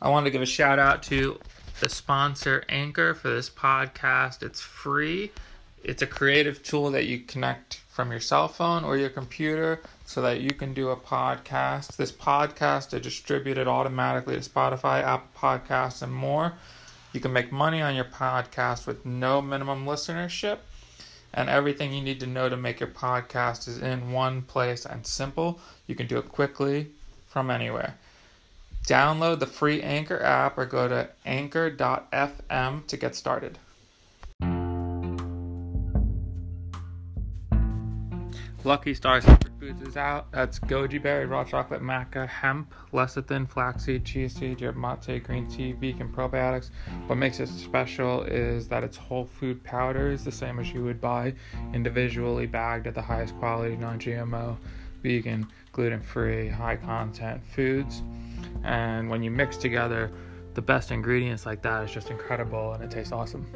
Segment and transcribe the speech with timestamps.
[0.00, 1.40] I want to give a shout out to
[1.80, 4.44] the sponsor Anchor for this podcast.
[4.44, 5.32] It's free.
[5.82, 10.22] It's a creative tool that you connect from your cell phone or your computer so
[10.22, 11.96] that you can do a podcast.
[11.96, 16.52] This podcast is distributed automatically to Spotify, Apple Podcasts, and more.
[17.12, 20.58] You can make money on your podcast with no minimum listenership.
[21.34, 25.04] And everything you need to know to make your podcast is in one place and
[25.04, 25.60] simple.
[25.88, 26.92] You can do it quickly
[27.26, 27.96] from anywhere.
[28.88, 33.58] Download the free Anchor app or go to anchor.fm to get started.
[38.64, 40.32] Lucky Star Superfoods is out.
[40.32, 45.72] That's goji berry, raw chocolate, maca, hemp, lecithin, flaxseed, chia seed, yerba mate, green tea,
[45.72, 46.70] vegan probiotics.
[47.08, 50.98] What makes it special is that it's whole food powders, the same as you would
[50.98, 51.34] buy
[51.74, 54.56] individually bagged at the highest quality, non GMO,
[55.02, 58.02] vegan, gluten free, high content foods.
[58.68, 60.12] And when you mix together
[60.52, 63.46] the best ingredients like that, it's just incredible and it tastes awesome.